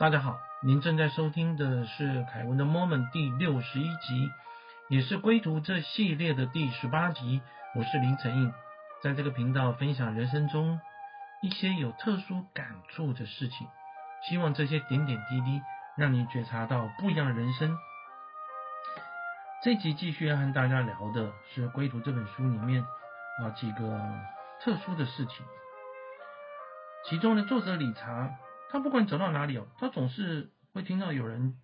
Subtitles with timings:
[0.00, 4.32] 大家好，您正在收听的是凯文的 Moment 第六十一集，
[4.88, 7.42] 也是归途这系列的第十八集。
[7.74, 8.50] 我是林承印，
[9.02, 10.80] 在这个频道分享人生中
[11.42, 13.68] 一些有特殊感触的事情，
[14.26, 15.60] 希望这些点点滴滴
[15.98, 17.76] 让你觉察到不一样的人生。
[19.62, 22.82] 这集继续要和大家聊的是《归途》这本书里面
[23.42, 24.00] 啊几个
[24.62, 25.44] 特殊的事情，
[27.04, 28.30] 其中的作者理查。
[28.70, 31.56] 他不管走到哪里哦，他总是会听到有人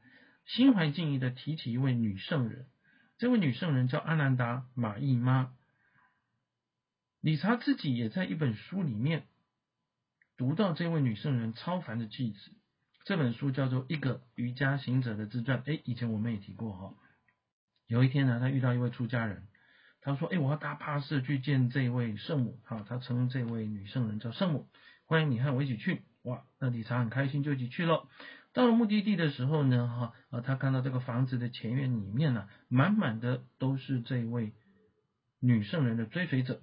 [0.44, 2.66] 心怀敬意的提起一位女圣人。
[3.16, 5.54] 这位女圣人叫阿南达玛义妈。
[7.20, 9.28] 理查自己也在一本书里面
[10.36, 12.38] 读到这位女圣人超凡的句子。
[13.04, 15.62] 这本书叫做《一个瑜伽行者的自传》。
[15.72, 16.94] 哎，以前我们也提过哈。
[17.86, 19.46] 有一天呢，他遇到一位出家人，
[20.00, 24.68] 他说：“哎，我要搭巴士去见这位圣母。”哈，他称这位女圣人叫圣母。
[25.04, 26.02] 欢迎你和我一起去。
[26.26, 28.08] 哇，那理查很开心，就一起去了。
[28.52, 34.52] 到了目的地的时候呢，哈啊，他看到这个房子的前院里面呢，满满的都是这位
[35.38, 36.60] 女圣人的追随者。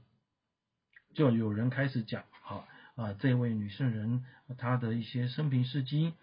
[1.14, 4.25] 就有人开始讲，哈啊，这位女圣人
[4.58, 6.14] 她的一些生平事迹。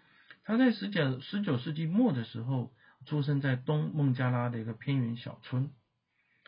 [0.43, 2.71] 她在十九十九世纪末的时候，
[3.07, 5.71] 出生在东孟加拉的一个偏远小村。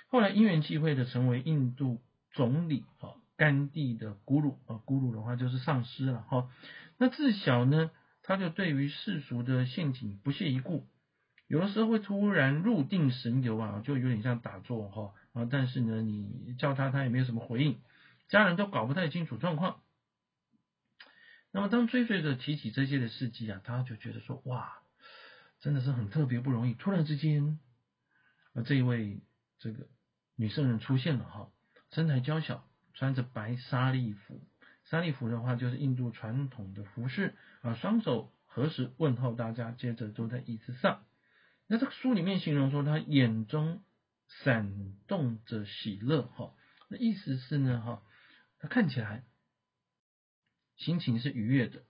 [0.09, 3.15] 后来因缘际会的成为印度总理，哈。
[3.35, 6.49] 甘地的咕噜啊，咕噜的话就是丧尸了哈。
[6.97, 7.89] 那自小呢，
[8.21, 10.87] 他就对于世俗的陷阱不屑一顾，
[11.47, 15.47] 有的时候会突然入定神游啊，就有点像打坐哈啊。
[15.49, 17.79] 但是呢，你叫他，他也没有什么回应，
[18.27, 19.81] 家人都搞不太清楚状况。
[21.51, 24.79] 那么当追随者提起这些的事迹啊，他就觉得说哇，
[25.59, 26.73] 真的是很特别不容易。
[26.73, 27.59] 突然之间
[28.53, 29.21] 啊，这一位
[29.59, 29.87] 这个
[30.35, 31.51] 女圣人出现了哈，
[31.91, 32.67] 身材娇小。
[32.93, 34.39] 穿着白纱丽服，
[34.85, 41.03] 纱丽服的话就是印度传统的服饰啊，双手合十问候大家，接着坐在椅子上。
[41.67, 43.81] 那这个书里面形容说他眼中
[44.27, 46.53] 闪动着喜乐，哈，
[46.87, 48.03] 那意思是呢，哈，
[48.59, 49.23] 他看起来
[50.75, 51.83] 心情是愉悦的。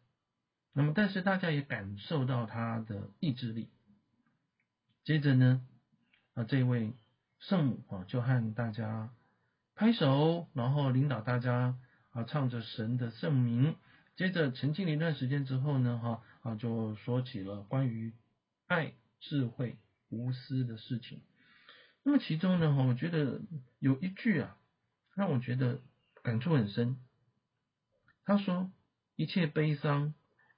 [0.71, 3.69] 那么，但是大家也感受到他的意志力。
[5.03, 5.65] 接着呢，
[6.33, 6.93] 啊，这位
[7.39, 9.13] 圣母啊，就和大家。
[9.75, 11.77] 拍手，然后领导大家
[12.11, 13.75] 啊，唱着神的圣名。
[14.15, 18.13] 接着沉浸了一段时间之后呢，哈啊，就说起了关于
[18.67, 19.77] 爱、智慧、
[20.09, 21.21] 无私的事情。
[22.03, 23.41] 那么其中呢，哈，我觉得
[23.79, 24.57] 有一句啊，
[25.15, 25.81] 让我觉得
[26.21, 26.97] 感触很深。
[28.23, 28.71] 他说
[29.17, 30.13] ：“一切悲伤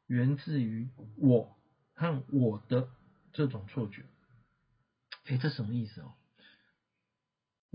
[0.05, 1.57] 源自于我
[1.93, 2.89] 和我的
[3.31, 4.03] 这种错觉。”
[5.27, 6.13] 哎，这什么意思哦？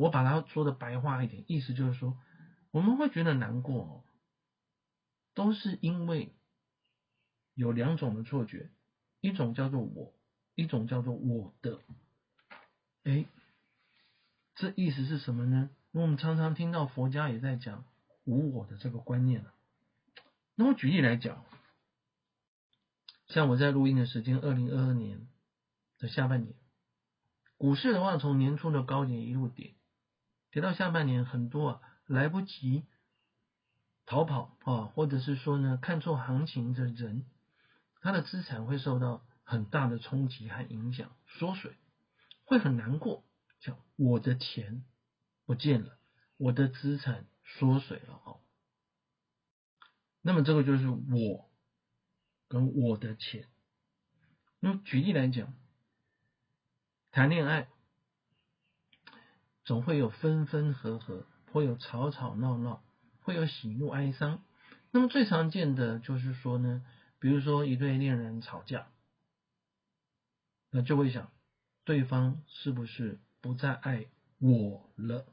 [0.00, 2.16] 我把它说的白话一点，意思就是说，
[2.70, 4.02] 我们会觉得难过，
[5.34, 6.34] 都是因为
[7.52, 8.70] 有两种的错觉，
[9.20, 10.14] 一种叫做我，
[10.54, 11.80] 一种叫做我的。
[13.04, 13.26] 哎，
[14.54, 15.68] 这意思是什么呢？
[15.92, 17.84] 我们常常听到佛家也在讲
[18.24, 19.52] 无我的这个观念了。
[20.54, 21.44] 那我举例来讲，
[23.28, 25.28] 像我在录音的时间，二零二二年
[25.98, 26.54] 的下半年，
[27.58, 29.74] 股市的话，从年初的高点一路跌。
[30.50, 32.84] 跌到下半年，很多啊来不及
[34.04, 37.24] 逃跑啊，或者是说呢看错行情的人，
[38.00, 41.76] 他的资产会受到很大的冲击和影响，缩水，
[42.44, 43.24] 会很难过，
[43.60, 44.84] 像我的钱
[45.46, 45.98] 不见了，
[46.36, 48.40] 我的资产缩水了哦。
[50.22, 51.48] 那么这个就是我
[52.48, 53.46] 跟我的钱。
[54.58, 55.54] 那举例来讲，
[57.12, 57.68] 谈恋爱。
[59.70, 62.82] 总会有分分合合，会有吵吵闹闹，
[63.20, 64.42] 会有喜怒哀伤。
[64.90, 66.84] 那么最常见的就是说呢，
[67.20, 68.88] 比如说一对恋人吵架，
[70.72, 71.30] 那就会想，
[71.84, 74.06] 对方是不是不再爱
[74.40, 75.24] 我了？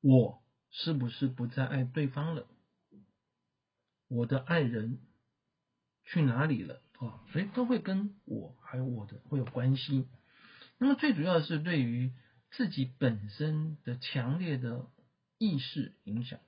[0.00, 2.46] 我是不是不再爱对方了？
[4.08, 4.98] 我的爱人
[6.06, 6.80] 去哪里了？
[7.00, 10.08] 啊，所以都会跟我还有我的会有关系。
[10.78, 12.10] 那么最主要是对于。
[12.50, 14.86] 自己本身的强烈的
[15.38, 16.40] 意识影响，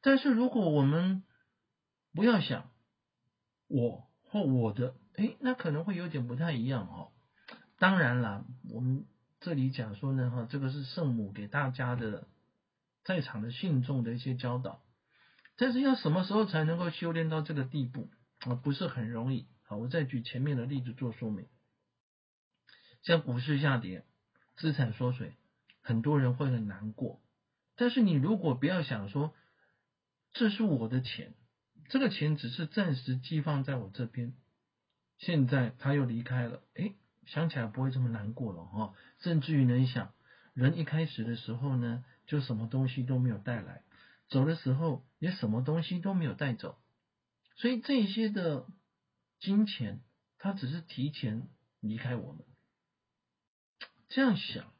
[0.00, 1.24] 但是如果我们
[2.14, 2.70] 不要想
[3.66, 7.12] 我或我的，哎，那可能会有点不太一样哦。
[7.78, 9.06] 当然了，我们
[9.40, 12.28] 这里讲说呢，哈，这个是圣母给大家的
[13.04, 14.82] 在场的信众的一些教导，
[15.56, 18.10] 但是要什么时候才能够修炼到这个地步
[18.40, 18.54] 啊？
[18.54, 19.46] 不是很容易。
[19.62, 21.46] 好，我再举前面的例子做说明，
[23.02, 24.04] 像股市下跌。
[24.58, 25.34] 资产缩水，
[25.80, 27.22] 很多人会很难过。
[27.76, 29.32] 但是你如果不要想说，
[30.32, 31.34] 这是我的钱，
[31.88, 34.34] 这个钱只是暂时寄放在我这边，
[35.16, 36.92] 现在他又离开了，哎，
[37.24, 40.12] 想起来不会这么难过了哈，甚至于能想，
[40.54, 43.82] 人一开始的时候呢，就什么东西都没有带来，
[44.28, 46.76] 走的时候也什么东西都没有带走，
[47.54, 48.66] 所以这些的
[49.38, 50.00] 金钱，
[50.36, 51.48] 它只是提前
[51.80, 52.44] 离开我们。
[54.08, 54.72] 这样想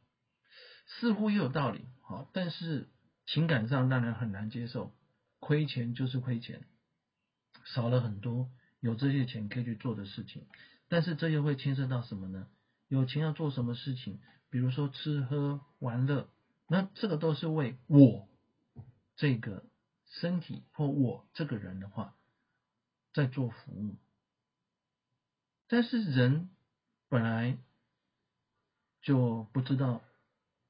[0.87, 2.89] 似乎也有道理，好，但是
[3.27, 4.95] 情感上让人很难接受。
[5.41, 6.67] 亏钱就是亏钱，
[7.65, 10.47] 少了很多有这些钱可以去做的事情，
[10.89, 12.49] 但是这又会牵涉到什么呢？
[12.89, 14.19] 有钱要做什么事情？
[14.51, 16.29] 比如说吃喝玩乐，
[16.67, 18.29] 那这个都是为我
[19.15, 19.67] 这个
[20.07, 22.17] 身体或我这个人的话
[23.13, 23.97] 在做服务。
[25.69, 26.51] 但是人
[27.09, 27.59] 本来
[29.03, 30.01] 就不知道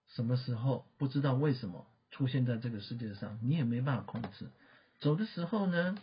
[0.08, 1.86] 什么时候，不知道为什么。
[2.10, 4.48] 出现在这个世界上，你也没办法控制。
[4.98, 5.94] 走的时候呢，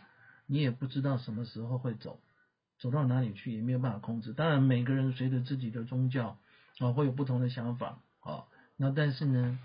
[0.46, 2.20] 你也不知道什么时候会走，
[2.78, 4.32] 走到哪里去也没有办法控制。
[4.32, 6.38] 当然，每个人随着自己的宗教
[6.78, 8.46] 啊，会有不同的想法啊。
[8.78, 9.58] 那但是呢，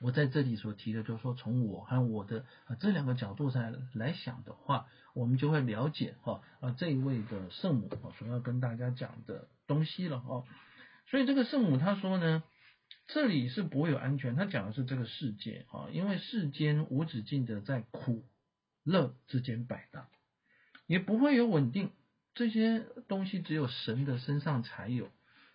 [0.00, 2.46] 我在这里所提的，就是说从我和我的
[2.80, 10.46] 这两个角度上来想的话，我们就会了解哈啊这一位的圣母啊所要跟大家讲的东西了哦。
[11.06, 12.42] 所以这个圣母她说呢。
[13.06, 18.24] 这里是不会有安全，他讲的是这个世界啊，因为世间无止境的在苦
[18.82, 20.06] 乐之间摆荡，
[20.86, 21.90] 也不会有稳定，
[22.34, 25.10] 这些东西只有神的身上才有。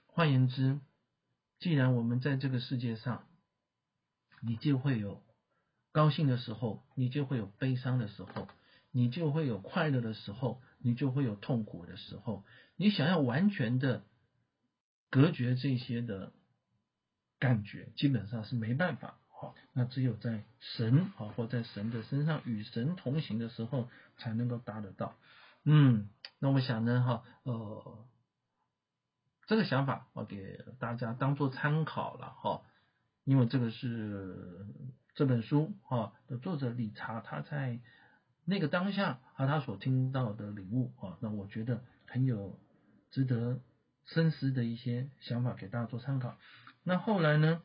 [0.05, 0.79] 换言之，
[1.59, 3.27] 既然我们在这个世界上，
[4.41, 5.23] 你就会有
[5.91, 8.47] 高兴的时候，你就会有悲伤的时候，
[8.91, 12.45] 你就会有快乐的时候，你就会有痛苦的时候。
[12.75, 14.05] 你想要完全的
[15.09, 16.31] 隔绝这些的。
[17.41, 25.15] 感觉基本上是没办法，好，那只有在神啊或在神的身上与神同行的时候才能够达得到。
[25.63, 26.09] 嗯，
[26.39, 28.05] 那我想呢，哈，呃，
[29.47, 32.61] 这个想法我给大家当做参考了，哈，
[33.23, 34.65] 因为这个是
[35.15, 37.79] 这本书哈的作者理查他在
[38.43, 42.59] 那个当下和他所听到的领悟啊，那我觉得很有
[43.11, 43.61] 值得
[44.13, 46.37] 深思的一些想法给大家做参考。
[46.83, 47.61] 那后来呢？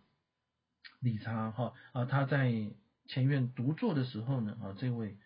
[1.00, 2.50] 理查哈啊，他在
[3.06, 5.18] 前院独坐的时候呢啊，这位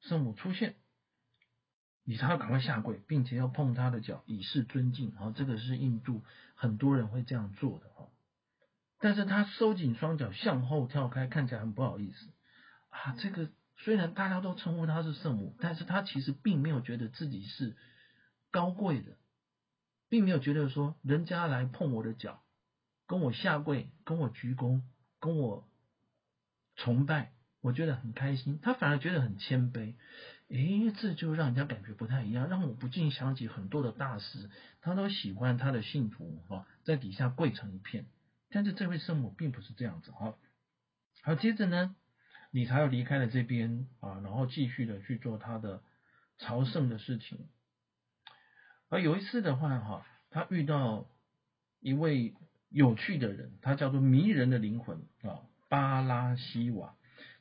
[0.00, 0.74] 圣母出现，
[2.04, 5.32] 理查赶快下跪，并且要碰他的脚以示尊敬啊。
[5.36, 6.22] 这个是印度
[6.54, 8.08] 很多人会这样做的哈。
[8.98, 12.32] 但是他收紧双脚向后跳开，看起来很不好意思
[12.90, 13.14] 啊。
[13.18, 17.76] 这个虽然大家都称呼他是圣母，但是他其实并没有觉得自己是
[18.50, 19.16] 高贵的，
[20.08, 22.40] 并没有觉得说人家来碰我的脚。
[23.06, 24.80] 跟我下跪，跟我鞠躬，
[25.20, 25.68] 跟我
[26.74, 28.58] 崇拜，我觉得很开心。
[28.62, 29.94] 他反而觉得很谦卑，
[30.48, 34.48] 诶，这就让人家感觉不太一样，让我不禁想起很多的大师，
[34.80, 38.06] 他都喜欢他的信徒哈，在底下跪成一片。
[38.48, 40.36] 但是这位圣母并不是这样子哈。
[41.22, 41.94] 好，接着呢，
[42.50, 45.82] 理查又离开了这边啊，然后继续的去做他的
[46.38, 47.46] 朝圣的事情。
[48.88, 51.06] 而有一次的话哈，他遇到
[51.80, 52.34] 一位。
[52.70, 56.96] 有趣的人，他叫做迷人的灵魂啊，巴拉西瓦，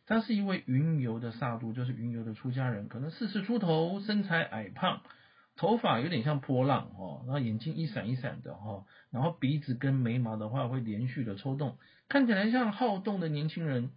[0.06, 5.02] 他是一位云游的萨杜，就是云游的出家人，可能四十出头，身材矮胖，
[5.56, 13.90] 头发有点像波浪哦，然后眼睛一闪一闪的哈，然后鼻子跟眉毛的话会连续的抽动，看起来像好动的年轻人，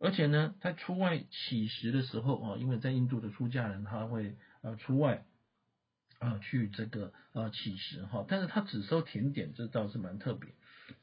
[0.00, 5.22] 而且呢，他出外乞食的时候啊，因为在印度的出家人他会呃出外。
[6.18, 10.50] 啊，去这个呃乞食哈，但是他只收甜点，这倒是蛮特别。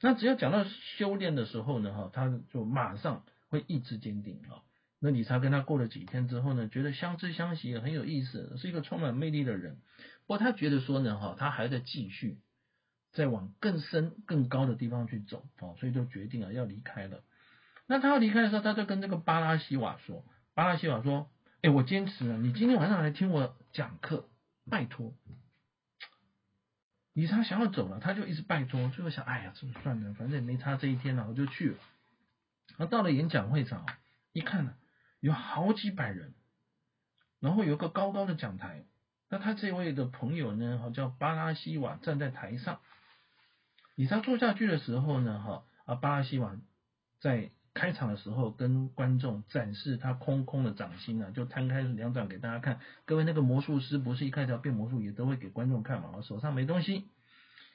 [0.02, 0.66] 那只要讲到
[0.98, 4.64] 修炼的时候呢，哈，他就马上会意志坚定啊。
[5.00, 9.78] 那理查跟他过了几天之后呢，觉得相知相惜，很有意思，是一个充满魅力的人。
[10.26, 12.40] 不过他觉得说呢，哈，他还在继续
[13.12, 17.24] 再往更深更高的地方去走啊，所以就决定了要离开了。
[17.88, 21.30] 那他要离开的时候，他就跟这个巴拉西瓦说，巴拉西瓦说，
[21.62, 24.28] 哎，我坚持了，你今天晚上来听我讲课。
[24.70, 25.14] 拜托，
[27.14, 31.78] 理查想要走了，他就一直拜托，最后想，哎呀，这算了，反正也没差这一天了，我就去了。
[32.78, 33.86] 然后到了演讲会场，
[34.34, 34.76] 一看呢，
[35.20, 36.34] 有好几百人，
[37.40, 38.86] 然后有个高高的讲台，
[39.30, 42.80] 那他这位的朋友呢，哈，叫巴拉西瓦，站在台上。
[43.96, 46.56] 理查坐下去的时候呢，哈，啊，巴拉西瓦
[47.20, 47.52] 在。
[47.76, 52.80] 开场的时候，跟观众展示他空空的掌心啊，就摊开两掌给大家看。
[53.04, 56.12] 各位那个魔术师不是一开始要变魔术，也都会给观众看嘛。
[56.16, 57.04] 我手上没东西，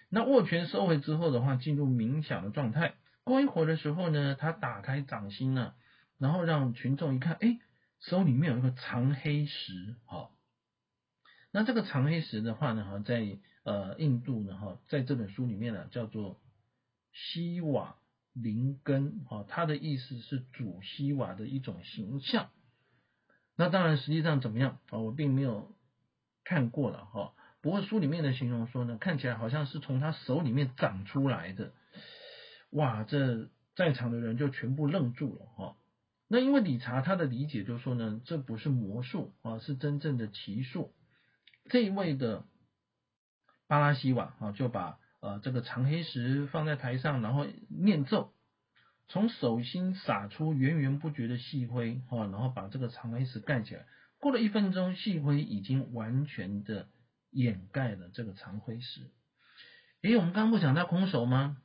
[0.08, 2.94] 那握拳收回之后的话，进入冥想的状态。
[3.24, 5.74] 过一会儿的时候呢，他打开掌心呢，
[6.18, 7.60] 然后让群众一看，哎，
[8.00, 10.32] 手里面有一个长黑石，好，
[11.52, 16.40] 那这个长黑石的话呢，哈，在呃印度呢，哈，在这本书里面呢，叫做
[17.12, 17.96] 西瓦
[18.32, 22.50] 灵根，哈，它的意思是主西瓦的一种形象。
[23.56, 24.98] 那当然，实际上怎么样啊？
[24.98, 25.74] 我并没有
[26.44, 27.34] 看过了，哈。
[27.60, 31.72] 不过书里面的形容说呢，看起来好像是从他手里面长出来的。
[32.70, 35.76] 哇，这在场的人就全部愣住了，哈。
[36.26, 40.94] 那因为理查他的理解就是说呢，这不是魔术啊，是真正的奇术。
[41.68, 42.44] 这一位的
[43.66, 48.32] 巴拉西瓦啊，就把呃这个长黑石放在台上，然后念咒，
[49.08, 53.86] 从手心洒出源源不绝的细灰哈，然后把这个长黑石盖起来。
[54.18, 56.88] 过了一分钟，细灰已经完全的
[57.30, 59.10] 掩盖了这个长灰石。
[60.02, 61.56] 诶，我们刚刚不讲他空手吗？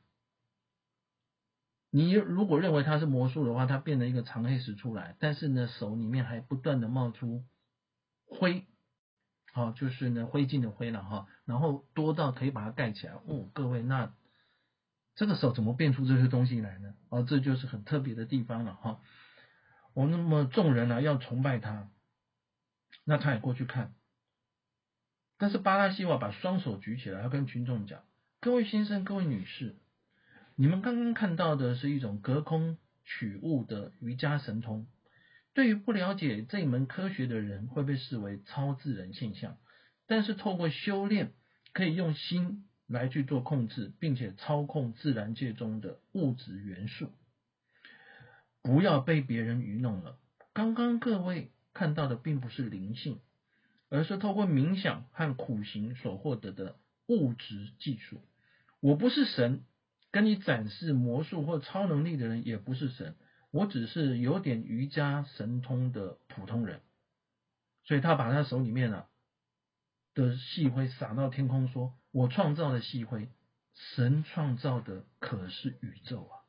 [1.90, 7.44] 你如果认为他是魔术的话，他变了一个长黑石出来，但是呢，手里面还不断的冒出
[8.26, 8.66] 灰。
[9.56, 13.14] 好，就是呢灰烬的灰了哈，然后多到可以把它盖起来。
[13.14, 14.12] 哦，各位，那
[15.14, 16.94] 这个手怎么变出这些东西来呢？
[17.08, 19.00] 哦，这就是很特别的地方了哈。
[19.94, 21.88] 我那么众人呢要崇拜他，
[23.04, 23.94] 那他也过去看，
[25.38, 28.02] 但是巴拉西瓦把双手举起来，要跟群众讲：
[28.42, 29.76] 各位先生，各位女士，
[30.54, 34.86] 你们刚刚看到的是一种隔空取物的瑜伽神通。
[35.56, 39.56] 对于不了解这一门科学的人，会被视为超自然现象。
[40.06, 41.32] 但是透过修炼，
[41.72, 47.10] 可以用心来去做控制，并且操控自然界中的物质元素。
[48.60, 50.18] 不要被别人愚弄了。
[50.52, 53.18] 刚刚各位看到的并不是灵性，
[53.88, 58.20] 而是透过冥想和苦行所获得的物质技术。
[58.80, 59.64] 我不是神，
[60.10, 63.14] 跟你展示魔术或超能力的人也不是神。
[63.50, 66.80] 我只是有点瑜伽神通的普通人，
[67.84, 69.06] 所以他把他手里面啊
[70.14, 73.30] 的细灰撒到天空，说：“我创造的细灰，
[73.72, 76.44] 神创造的可是宇宙啊！”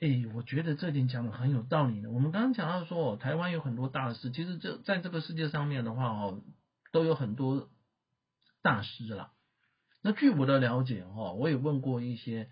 [0.00, 2.10] 哎，我觉得这点讲的很有道理呢。
[2.10, 6.42] 我们刚刚讲到说，台湾有很多大师，其实这在这个世界上面的话哦，
[6.92, 7.68] 都有很多
[8.62, 9.32] 大师啦。
[10.00, 12.48] 那据我的了解哈，我也问过一些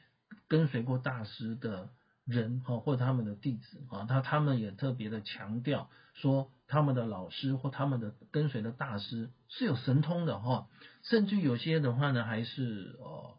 [0.48, 1.90] 跟随过大师的。
[2.28, 10.68] 人哈或他们的弟子啊，他他们也特别的强调说，他们的老师或他们的跟随的大师是有神通的哈，
[11.02, 13.38] 甚至有些的话呢，还是哦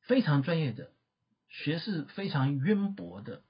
[0.00, 0.90] 非常专业的，
[1.48, 3.42] 学识非常渊博的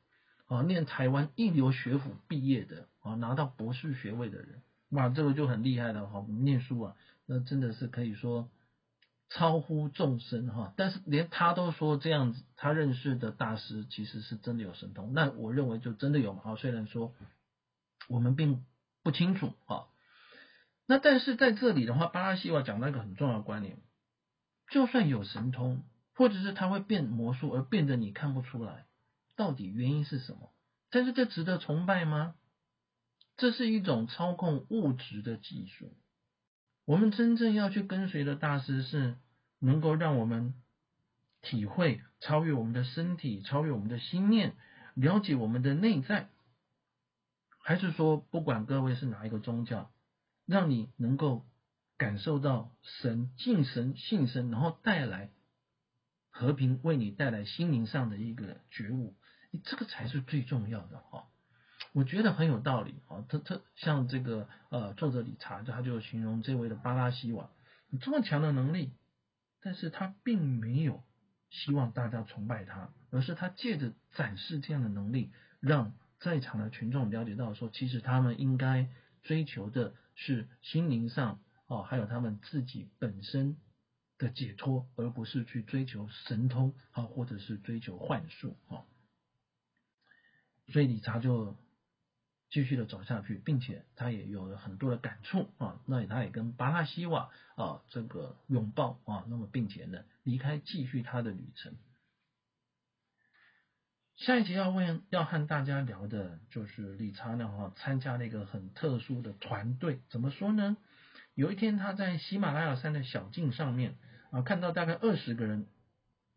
[0.46, 8.50] 啊，念台湾一流学府毕业的啊，拿到博士学位的人，哇，这个就很厉害了哈，念书啊，那真的是可以说。
[9.28, 16.56] 超乎众生哈，但是连他都说这样子，他认识的大师其实是真的有神通，那我认为就真的有嘛？
[16.56, 17.12] 虽然说
[18.08, 18.64] 我们并
[19.02, 19.86] 不清楚啊，
[20.86, 23.78] 那但是在这里的话，巴拉西瓦讲到一个很重要的观念，
[24.70, 25.82] 就算有神通，
[26.14, 28.86] 或者是他会变魔术而变得你看不出来，
[29.34, 30.52] 到底原因是什么？
[30.88, 32.36] 但是这值得崇拜吗？
[33.36, 35.92] 这是一种操控物质的技术。
[36.86, 39.16] 我们真正要去跟随的大师，是
[39.58, 40.54] 能够让我们
[41.42, 44.54] 体会超越我们的身体，超越我们的心念，
[44.94, 46.28] 了解我们的内在，
[47.58, 49.90] 还是说，不管各位是哪一个宗教，
[50.46, 51.44] 让你能够
[51.98, 55.32] 感受到神敬神信神，然后带来
[56.30, 59.16] 和平，为你带来心灵上的一个觉悟，
[59.50, 61.26] 你这个才是最重要的哈。
[61.96, 67.48] 我觉得很有道理啊，他他像这个呃作者理查，他就形容这位的巴拉西瓦，
[67.88, 68.92] 你这么强的能力，
[69.62, 71.02] 但是他并没有
[71.48, 78.90] 希望大家崇拜他，而是他借着展示这样的能力，让在场的群众了解到说，其实他们应该
[79.22, 83.56] 追求的是心灵上哦，还有他们自己本身
[84.18, 88.84] 的解脱，而不是去追求神通啊，或者是追求幻术啊，
[90.68, 91.56] 所以理查就。
[92.56, 101.74] 继续的走下去，并且他也有了很多的感触啊，那他也跟巴拉西瓦啊这个拥抱啊，那么并且呢离开继续他的旅程。
[104.16, 110.78] 下一集要问要和大家聊的就是理查呢哈参加了一个很特殊的团队，怎么说呢？
[111.34, 113.98] 有一天他在喜马拉雅山的小径上面
[114.30, 115.66] 啊看到大概二十个人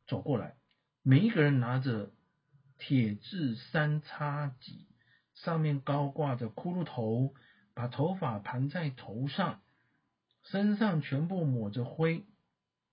[0.05, 0.57] 走过来，
[1.01, 2.11] 每一个人拿着
[2.77, 4.88] 铁质三叉戟。
[5.43, 7.33] 上面高挂着骷髅头，
[7.73, 9.61] 把头发盘在头上，
[10.43, 12.25] 身上全部抹着灰，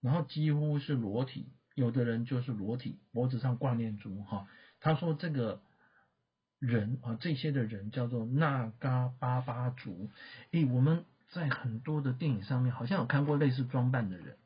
[0.00, 4.46] 然后几乎是裸体，有的人就是裸体，脖子上挂念珠哈。
[4.78, 5.60] 他说这个
[6.58, 10.10] 人啊，这些的人叫做那嘎巴巴族。
[10.52, 14.36] 诶，我们在很多的电影上面好像有看过类似装扮的人，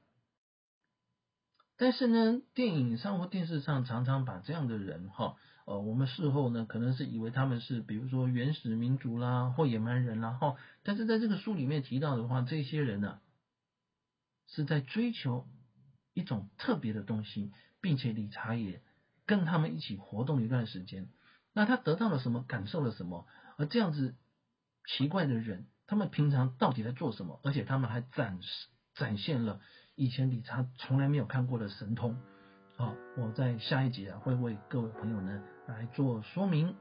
[1.76, 5.36] 但是呢，电影上或电视上常常把这样的人哈，
[5.66, 13.20] 呃，我们事后呢可能是以为他们是比如说原始民族啦或野蛮人啦哈，但是在这个书里面提到的话，这些人呢
[14.46, 15.46] 是在追求
[16.14, 18.82] 一种特别的东西，并且理查也
[19.26, 21.08] 跟他们一起活动一段时间，
[21.52, 23.26] 那他得到了什么，感受了什么，
[23.56, 24.16] 而这样子
[24.86, 25.66] 奇怪的人。
[25.86, 27.40] 他们平常到底在做什么？
[27.42, 29.60] 而且他们还展示展现了
[29.96, 32.16] 以前理查从来没有看过的神通。
[32.80, 36.74] 好，我在下一集啊会为各位朋友呢来做说明，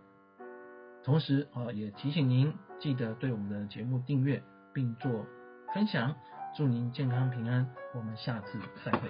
[1.04, 4.42] 同时啊也提醒您记得对我们的节目订阅
[4.74, 5.26] 并做
[5.74, 6.16] 分享，
[6.56, 9.10] 祝您健康平安，我们下次再会。